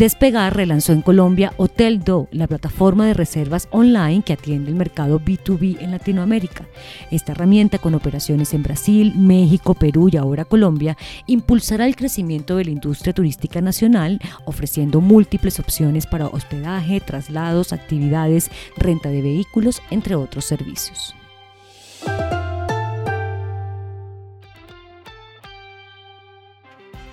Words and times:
Despegar 0.00 0.56
relanzó 0.56 0.94
en 0.94 1.02
Colombia 1.02 1.52
Hotel 1.58 2.02
Do, 2.02 2.26
la 2.32 2.46
plataforma 2.46 3.04
de 3.04 3.12
reservas 3.12 3.68
online 3.70 4.22
que 4.22 4.32
atiende 4.32 4.70
el 4.70 4.74
mercado 4.74 5.20
B2B 5.20 5.76
en 5.78 5.90
Latinoamérica. 5.90 6.66
Esta 7.10 7.32
herramienta, 7.32 7.76
con 7.76 7.94
operaciones 7.94 8.54
en 8.54 8.62
Brasil, 8.62 9.12
México, 9.14 9.74
Perú 9.74 10.08
y 10.10 10.16
ahora 10.16 10.46
Colombia, 10.46 10.96
impulsará 11.26 11.84
el 11.84 11.96
crecimiento 11.96 12.56
de 12.56 12.64
la 12.64 12.70
industria 12.70 13.12
turística 13.12 13.60
nacional, 13.60 14.18
ofreciendo 14.46 15.02
múltiples 15.02 15.60
opciones 15.60 16.06
para 16.06 16.28
hospedaje, 16.28 17.00
traslados, 17.00 17.74
actividades, 17.74 18.50
renta 18.78 19.10
de 19.10 19.20
vehículos, 19.20 19.82
entre 19.90 20.14
otros 20.14 20.46
servicios. 20.46 21.14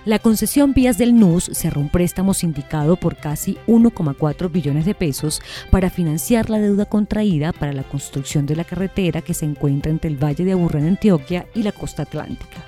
La 0.07 0.19
concesión 0.19 0.71
Vías 0.71 0.97
del 0.97 1.19
NUS 1.19 1.51
cerró 1.51 1.81
un 1.81 1.89
préstamo 1.89 2.33
sindicado 2.33 2.95
por 2.95 3.17
casi 3.17 3.57
1,4 3.67 4.49
billones 4.49 4.85
de 4.85 4.95
pesos 4.95 5.41
para 5.69 5.89
financiar 5.89 6.49
la 6.49 6.59
deuda 6.59 6.85
contraída 6.85 7.51
para 7.51 7.73
la 7.73 7.83
construcción 7.83 8.45
de 8.45 8.55
la 8.55 8.63
carretera 8.63 9.21
que 9.21 9.33
se 9.33 9.43
encuentra 9.43 9.91
entre 9.91 10.09
el 10.09 10.15
Valle 10.15 10.45
de 10.45 10.53
Aburrá 10.53 10.79
en 10.79 10.87
Antioquia 10.87 11.47
y 11.53 11.61
la 11.61 11.73
costa 11.73 12.03
atlántica. 12.03 12.63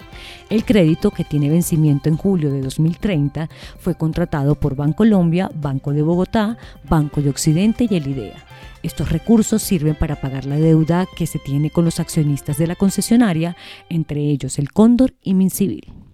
El 0.50 0.66
crédito, 0.66 1.12
que 1.12 1.24
tiene 1.24 1.50
vencimiento 1.50 2.10
en 2.10 2.18
julio 2.18 2.52
de 2.52 2.60
2030, 2.60 3.48
fue 3.78 3.96
contratado 3.96 4.56
por 4.56 4.76
Bancolombia, 4.76 5.50
Banco 5.56 5.94
de 5.94 6.02
Bogotá, 6.02 6.58
Banco 6.90 7.22
de 7.22 7.30
Occidente 7.30 7.88
y 7.90 7.96
el 7.96 8.06
IDEA. 8.06 8.46
Estos 8.84 9.14
recursos 9.14 9.62
sirven 9.62 9.96
para 9.96 10.20
pagar 10.20 10.44
la 10.44 10.58
deuda 10.58 11.08
que 11.16 11.26
se 11.26 11.40
tiene 11.40 11.70
con 11.70 11.86
los 11.86 12.02
accionistas 12.02 12.58
de 12.58 12.68
la 12.68 12.76
concesionaria, 12.76 13.56
entre 13.88 14.20
ellos 14.30 14.60
el 14.60 14.74
Cóndor 14.74 15.14
y 15.24 15.36
Mincivil. 15.36 16.09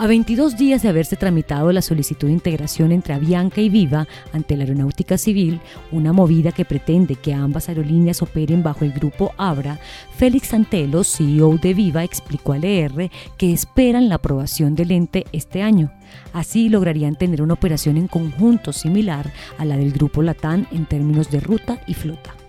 A 0.00 0.06
22 0.06 0.56
días 0.56 0.80
de 0.80 0.88
haberse 0.88 1.16
tramitado 1.16 1.70
la 1.72 1.82
solicitud 1.82 2.28
de 2.28 2.32
integración 2.32 2.90
entre 2.90 3.12
Avianca 3.12 3.60
y 3.60 3.68
Viva 3.68 4.08
ante 4.32 4.56
la 4.56 4.64
Aeronáutica 4.64 5.18
Civil, 5.18 5.60
una 5.92 6.14
movida 6.14 6.52
que 6.52 6.64
pretende 6.64 7.16
que 7.16 7.34
ambas 7.34 7.68
aerolíneas 7.68 8.22
operen 8.22 8.62
bajo 8.62 8.86
el 8.86 8.92
grupo 8.92 9.34
Abra, 9.36 9.78
Félix 10.16 10.48
Santelo, 10.48 11.04
CEO 11.04 11.58
de 11.58 11.74
Viva, 11.74 12.02
explicó 12.02 12.54
al 12.54 12.64
ER 12.64 13.10
que 13.36 13.52
esperan 13.52 14.08
la 14.08 14.14
aprobación 14.14 14.74
del 14.74 14.92
ente 14.92 15.26
este 15.32 15.60
año. 15.60 15.92
Así 16.32 16.70
lograrían 16.70 17.16
tener 17.16 17.42
una 17.42 17.52
operación 17.52 17.98
en 17.98 18.08
conjunto 18.08 18.72
similar 18.72 19.30
a 19.58 19.66
la 19.66 19.76
del 19.76 19.92
grupo 19.92 20.22
Latán 20.22 20.66
en 20.72 20.86
términos 20.86 21.30
de 21.30 21.40
ruta 21.40 21.78
y 21.86 21.92
flota. 21.92 22.39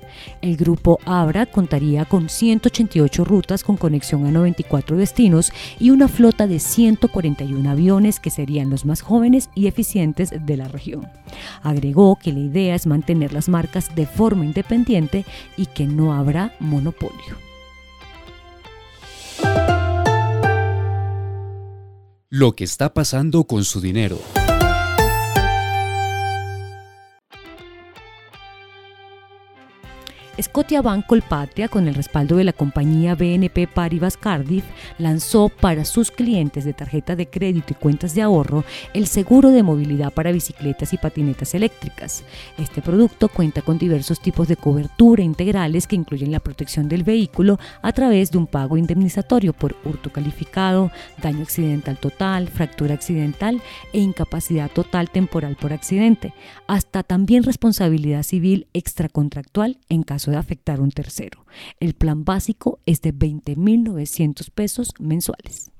El 0.42 0.58
grupo 0.58 1.00
Abra 1.06 1.46
contaría 1.46 2.06
con 2.06 2.30
188 2.30 3.24
rutas 3.24 3.64
con 3.64 3.78
conexión 3.78 4.26
a 4.26 4.32
94 4.32 4.98
destinos 4.98 5.52
y 5.80 5.90
una 5.90 6.08
flota 6.08 6.48
de 6.48 6.60
141 6.60 7.70
aviones 7.70 8.20
que 8.20 8.30
serían 8.30 8.70
los 8.70 8.86
más 8.86 9.02
jóvenes 9.02 9.50
y 9.56 9.68
eficientes 9.68 10.32
de 10.32 10.58
la 10.58 10.68
región. 10.68 11.08
Agregó 11.64 12.18
que 12.18 12.32
la 12.32 12.40
idea 12.40 12.76
es 12.76 12.88
mantener 12.88 13.34
las 13.34 13.50
marcas 13.50 13.96
de 13.96 14.06
forma 14.06 14.46
independiente 14.46 15.26
y 15.58 15.68
que 15.68 15.86
no 15.86 16.14
habrá 16.14 16.54
monopolio. 16.60 17.38
Lo 22.30 22.56
que 22.56 22.64
está 22.64 22.94
pasando 22.94 23.44
con 23.44 23.66
su 23.66 23.82
dinero. 23.82 24.18
Scotiabank 30.40 31.06
Colpatria, 31.08 31.68
con 31.68 31.88
el 31.88 31.94
respaldo 31.94 32.38
de 32.38 32.46
la 32.46 32.54
compañía 32.54 33.16
BNP 33.16 33.68
Paribas 33.68 34.16
Cardiff, 34.16 34.64
lanzó 34.98 35.50
para 35.50 35.84
sus 35.84 36.10
clientes 36.10 36.64
de 36.64 36.74
tarjeta 36.74 37.16
de 37.16 37.28
crédito 37.28 37.74
y 37.74 37.76
cuentas 37.76 38.16
de 38.16 38.22
ahorro 38.22 38.64
el 38.94 39.08
seguro 39.08 39.50
de 39.50 39.62
movilidad 39.62 40.14
para 40.14 40.32
bicicletas 40.32 40.94
y 40.94 40.98
patinetas 40.98 41.54
eléctricas. 41.54 42.24
Este 42.58 42.82
producto 42.82 43.28
cuenta 43.28 43.62
con 43.62 43.78
diversos 43.78 44.22
tipos 44.22 44.48
de 44.48 44.56
cobertura 44.56 45.22
integrales 45.22 45.86
que 45.86 45.98
incluyen 45.98 46.32
la 46.32 46.40
protección 46.40 46.88
del 46.88 47.04
vehículo 47.04 47.60
a 47.82 47.92
través 47.92 48.32
de 48.32 48.38
un 48.38 48.48
pago 48.48 48.78
indemnizatorio 48.78 49.52
por 49.52 49.76
hurto 49.84 50.12
calificado, 50.12 50.92
daño 51.22 51.44
accidental 51.44 51.98
total, 51.98 52.48
fractura 52.48 52.94
accidental 52.94 53.62
e 53.92 54.00
incapacidad 54.00 54.72
total 54.72 55.10
temporal 55.10 55.58
por 55.60 55.74
accidente, 55.74 56.34
hasta 56.68 57.04
también 57.04 57.44
responsabilidad 57.44 58.24
civil 58.24 58.68
extracontractual 58.74 59.78
en 59.90 60.04
caso 60.04 60.31
afectar 60.40 60.80
a 60.80 60.84
un 60.84 60.92
tercero. 60.92 61.46
El 61.80 61.94
plan 61.94 62.24
básico 62.24 62.80
es 62.86 63.02
de 63.02 63.14
20.900 63.14 64.50
pesos 64.52 64.94
mensuales. 65.00 65.72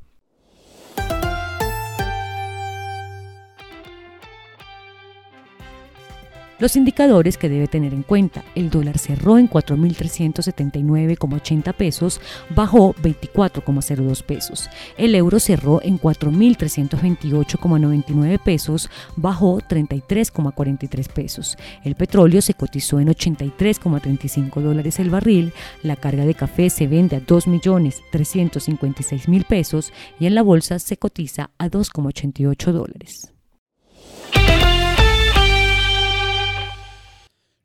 Los 6.62 6.76
indicadores 6.76 7.38
que 7.40 7.50
debe 7.50 7.68
tener 7.68 7.92
en 7.92 8.04
cuenta. 8.04 8.46
El 8.54 8.70
dólar 8.70 9.00
cerró 9.00 9.40
en 9.40 9.50
4.379,80 9.50 11.74
pesos, 11.74 12.22
bajó 12.52 12.94
24,02 13.02 14.22
pesos. 14.22 14.70
El 14.96 15.16
euro 15.16 15.40
cerró 15.40 15.82
en 15.82 16.00
4.328,99 16.00 18.38
pesos, 18.38 18.92
bajó 19.16 19.58
33,43 19.58 21.10
pesos. 21.10 21.58
El 21.84 21.96
petróleo 21.96 22.44
se 22.44 22.54
cotizó 22.54 23.00
en 23.00 23.08
83,35 23.08 24.62
dólares 24.62 25.00
el 25.00 25.10
barril. 25.10 25.54
La 25.82 25.96
carga 25.96 26.28
de 26.28 26.36
café 26.36 26.70
se 26.70 26.86
vende 26.86 27.16
a 27.16 27.22
2.356.000 27.22 29.48
pesos 29.48 29.92
y 30.20 30.28
en 30.28 30.36
la 30.36 30.44
bolsa 30.44 30.78
se 30.78 30.98
cotiza 30.98 31.50
a 31.58 31.72
2,88 31.72 32.72
dólares. 32.72 33.31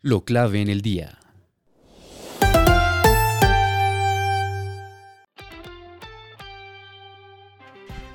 Lo 0.07 0.25
clave 0.25 0.61
en 0.61 0.69
el 0.69 0.83
día. 0.83 1.19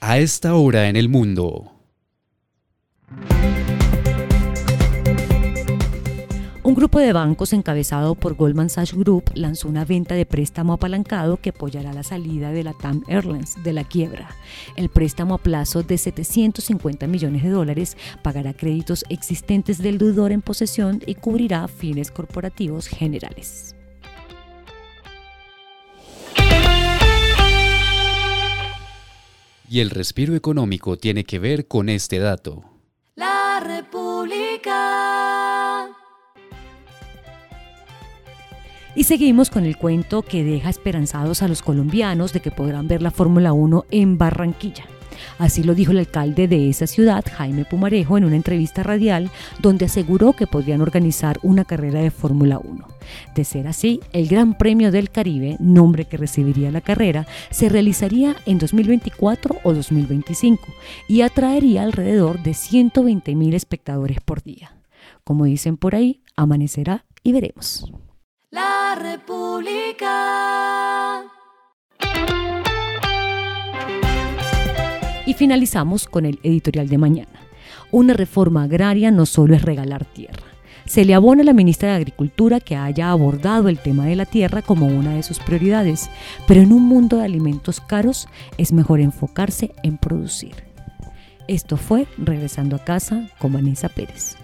A 0.01 0.19
esta 0.19 0.55
hora 0.55 0.89
en 0.89 0.97
el 0.97 1.09
mundo. 1.09 1.74
Un 6.67 6.75
grupo 6.75 6.99
de 6.99 7.13
bancos 7.13 7.53
encabezado 7.53 8.15
por 8.15 8.37
Goldman 8.37 8.71
Sachs 8.71 8.95
Group 8.95 9.25
lanzó 9.35 9.69
una 9.69 9.85
venta 9.85 10.15
de 10.15 10.25
préstamo 10.25 10.73
apalancado 10.73 11.37
que 11.37 11.51
apoyará 11.51 11.93
la 11.93 12.03
salida 12.03 12.53
de 12.53 12.65
la 12.65 12.73
TAM 12.73 13.03
Airlines 13.07 13.63
de 13.63 13.75
la 13.75 13.85
quiebra. 13.85 14.31
El 14.75 14.89
préstamo 14.89 15.35
a 15.35 15.39
plazo 15.39 15.83
de 15.83 15.99
750 15.99 17.07
millones 17.07 17.43
de 17.43 17.51
dólares 17.51 17.99
pagará 18.23 18.55
créditos 18.55 19.05
existentes 19.11 19.77
del 19.77 19.99
deudor 19.99 20.33
en 20.33 20.41
posesión 20.41 21.03
y 21.05 21.17
cubrirá 21.17 21.69
fines 21.69 22.11
corporativos 22.11 22.87
generales. 22.87 23.77
Y 29.69 29.81
el 29.81 29.91
respiro 29.91 30.35
económico 30.35 30.97
tiene 30.97 31.25
que 31.25 31.39
ver 31.39 31.69
con 31.69 31.91
este 31.91 32.21
dato. 32.21 32.65
La 33.17 33.61
República. 33.61 34.75
Y 38.97 39.05
seguimos 39.05 39.51
con 39.51 39.65
el 39.65 39.77
cuento 39.77 40.23
que 40.23 40.45
deja 40.45 40.71
esperanzados 40.71 41.43
a 41.43 41.49
los 41.49 41.63
colombianos 41.63 42.33
de 42.33 42.41
que 42.41 42.53
podrán 42.53 42.87
ver 42.87 43.03
la 43.03 43.11
Fórmula 43.11 43.53
1 43.53 43.87
en 43.91 44.19
Barranquilla. 44.19 44.85
Así 45.39 45.63
lo 45.63 45.75
dijo 45.75 45.93
el 45.93 45.99
alcalde 45.99 46.47
de 46.47 46.69
esa 46.69 46.87
ciudad, 46.87 47.25
Jaime 47.33 47.65
Pumarejo, 47.65 48.17
en 48.19 48.25
una 48.25 48.37
entrevista 48.37 48.83
radial 48.83 49.31
donde 49.59 49.87
aseguró 49.87 50.33
que 50.33 50.47
podrían 50.47 50.81
organizar 50.81 51.39
una 51.43 51.65
carrera 51.65 52.01
de 52.01 52.11
Fórmula 52.11 52.59
1. 52.59 52.87
De 53.35 53.45
ser 53.45 53.67
así, 53.67 54.01
el 54.13 54.29
Gran 54.29 54.57
Premio 54.57 54.93
del 54.93 55.11
Caribe, 55.11 55.57
nombre 55.59 56.05
que 56.05 56.17
recibiría 56.17 56.71
la 56.71 56.81
carrera, 56.81 57.27
se 57.51 57.69
realizaría 57.69 58.37
en 58.47 58.59
2024 58.59 59.59
o 59.63 59.75
2025 59.75 60.63
y 61.09 61.23
atraería 61.23 61.83
alrededor 61.83 62.43
de 62.43 62.55
120 62.55 63.35
mil 63.35 63.55
espectadores 63.55 64.21
por 64.21 64.43
día. 64.43 64.77
Como 65.25 65.47
dicen 65.47 65.77
por 65.77 65.95
ahí, 65.95 66.23
amanecerá 66.37 67.05
y 67.23 67.33
veremos. 67.33 67.91
La 68.55 68.95
República. 68.95 70.13
Y 75.27 75.35
finalizamos 75.35 76.07
con 76.07 76.25
el 76.25 76.39
editorial 76.45 76.89
de 76.89 76.97
mañana. 76.97 77.41
Una 77.91 78.15
reforma 78.15 78.63
agraria 78.63 79.11
no 79.11 79.27
solo 79.27 79.57
es 79.57 79.63
regalar 79.63 80.05
tierra. 80.05 80.45
Se 80.87 81.05
le 81.05 81.15
abona 81.15 81.43
a 81.43 81.47
la 81.47 81.53
ministra 81.53 81.89
de 81.89 81.97
Agricultura 81.97 82.61
que 82.61 82.77
haya 82.77 83.11
abordado 83.11 83.69
el 83.69 83.81
tema 83.81 84.07
de 84.07 84.15
la 84.15 84.25
tierra 84.25 84.63
como 84.63 84.87
una 84.87 85.17
de 85.17 85.25
sus 85.25 85.41
prioridades, 85.41 86.09
pero 86.47 86.61
en 86.61 86.73
un 86.73 86.85
mundo 86.85 87.17
de 87.17 87.25
alimentos 87.25 87.81
caros 87.81 88.29
es 88.57 88.73
mejor 88.73 89.01
enfocarse 89.01 89.75
en 89.83 89.99
producir. 89.99 90.55
Esto 91.49 91.77
fue 91.77 92.07
Regresando 92.19 92.77
a 92.77 92.85
casa 92.85 93.29
con 93.41 93.53
Vanessa 93.53 93.89
Pérez. 93.89 94.37